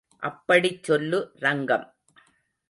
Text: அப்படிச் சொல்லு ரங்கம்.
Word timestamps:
அப்படிச் 0.23 0.83
சொல்லு 0.83 1.19
ரங்கம். 1.39 1.85